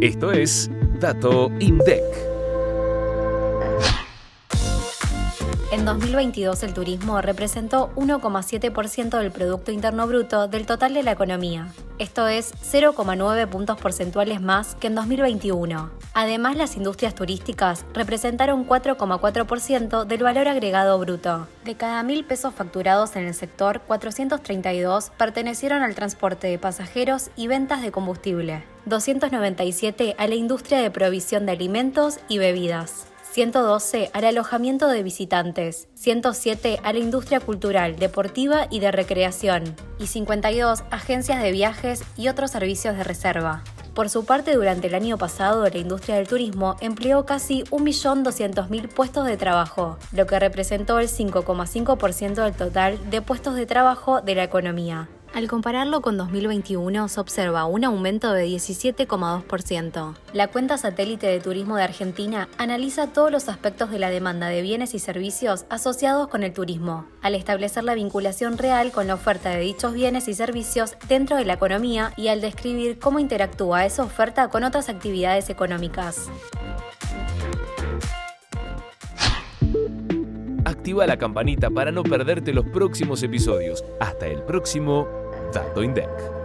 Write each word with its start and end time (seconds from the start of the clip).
Esto 0.00 0.30
es 0.30 0.70
Dato 1.00 1.50
INDEC. 1.58 2.35
En 5.72 5.84
2022 5.84 6.62
el 6.62 6.74
turismo 6.74 7.20
representó 7.20 7.90
1,7% 7.96 9.18
del 9.18 9.32
Producto 9.32 9.72
Interno 9.72 10.06
Bruto 10.06 10.46
del 10.46 10.64
total 10.64 10.94
de 10.94 11.02
la 11.02 11.10
economía. 11.10 11.72
Esto 11.98 12.28
es 12.28 12.54
0,9 12.72 13.48
puntos 13.48 13.76
porcentuales 13.76 14.40
más 14.40 14.76
que 14.76 14.86
en 14.86 14.94
2021. 14.94 15.90
Además, 16.14 16.56
las 16.56 16.76
industrias 16.76 17.16
turísticas 17.16 17.84
representaron 17.94 18.64
4,4% 18.64 20.04
del 20.04 20.22
valor 20.22 20.46
agregado 20.46 21.00
bruto. 21.00 21.48
De 21.64 21.74
cada 21.74 22.04
mil 22.04 22.24
pesos 22.24 22.54
facturados 22.54 23.16
en 23.16 23.24
el 23.26 23.34
sector, 23.34 23.80
432 23.80 25.10
pertenecieron 25.18 25.82
al 25.82 25.96
transporte 25.96 26.46
de 26.46 26.60
pasajeros 26.60 27.30
y 27.34 27.48
ventas 27.48 27.82
de 27.82 27.90
combustible, 27.90 28.62
297 28.84 30.14
a 30.16 30.28
la 30.28 30.34
industria 30.36 30.78
de 30.78 30.92
provisión 30.92 31.44
de 31.44 31.52
alimentos 31.52 32.20
y 32.28 32.38
bebidas. 32.38 33.08
112 33.36 34.08
al 34.14 34.24
alojamiento 34.24 34.88
de 34.88 35.02
visitantes, 35.02 35.88
107 35.92 36.80
a 36.82 36.94
la 36.94 36.98
industria 36.98 37.38
cultural, 37.38 37.96
deportiva 37.96 38.66
y 38.70 38.80
de 38.80 38.90
recreación, 38.90 39.76
y 39.98 40.06
52 40.06 40.84
agencias 40.90 41.42
de 41.42 41.52
viajes 41.52 42.02
y 42.16 42.28
otros 42.28 42.52
servicios 42.52 42.96
de 42.96 43.04
reserva. 43.04 43.62
Por 43.92 44.08
su 44.08 44.24
parte, 44.24 44.54
durante 44.54 44.86
el 44.86 44.94
año 44.94 45.18
pasado, 45.18 45.68
la 45.68 45.76
industria 45.76 46.16
del 46.16 46.28
turismo 46.28 46.76
empleó 46.80 47.26
casi 47.26 47.64
1.200.000 47.64 48.88
puestos 48.88 49.26
de 49.26 49.36
trabajo, 49.36 49.98
lo 50.12 50.26
que 50.26 50.40
representó 50.40 50.98
el 50.98 51.08
5,5% 51.08 52.42
del 52.42 52.54
total 52.54 53.10
de 53.10 53.20
puestos 53.20 53.54
de 53.54 53.66
trabajo 53.66 54.22
de 54.22 54.34
la 54.34 54.44
economía. 54.44 55.10
Al 55.36 55.48
compararlo 55.48 56.00
con 56.00 56.16
2021 56.16 57.08
se 57.08 57.20
observa 57.20 57.66
un 57.66 57.84
aumento 57.84 58.32
de 58.32 58.46
17,2%. 58.46 60.14
La 60.32 60.48
cuenta 60.48 60.78
satélite 60.78 61.26
de 61.26 61.40
turismo 61.40 61.76
de 61.76 61.82
Argentina 61.82 62.48
analiza 62.56 63.12
todos 63.12 63.30
los 63.30 63.50
aspectos 63.50 63.90
de 63.90 63.98
la 63.98 64.08
demanda 64.08 64.48
de 64.48 64.62
bienes 64.62 64.94
y 64.94 64.98
servicios 64.98 65.66
asociados 65.68 66.28
con 66.28 66.42
el 66.42 66.54
turismo, 66.54 67.04
al 67.20 67.34
establecer 67.34 67.84
la 67.84 67.92
vinculación 67.92 68.56
real 68.56 68.92
con 68.92 69.08
la 69.08 69.12
oferta 69.12 69.50
de 69.50 69.60
dichos 69.60 69.92
bienes 69.92 70.26
y 70.26 70.32
servicios 70.32 70.96
dentro 71.06 71.36
de 71.36 71.44
la 71.44 71.52
economía 71.52 72.14
y 72.16 72.28
al 72.28 72.40
describir 72.40 72.98
cómo 72.98 73.18
interactúa 73.18 73.84
esa 73.84 74.04
oferta 74.04 74.48
con 74.48 74.64
otras 74.64 74.88
actividades 74.88 75.50
económicas. 75.50 76.30
Activa 80.64 81.06
la 81.06 81.18
campanita 81.18 81.68
para 81.68 81.92
no 81.92 82.02
perderte 82.02 82.52
los 82.52 82.64
próximos 82.64 83.22
episodios. 83.22 83.84
Hasta 84.00 84.26
el 84.26 84.42
próximo 84.42 85.25
Dato 85.52 85.82
INDEC. 85.82 86.35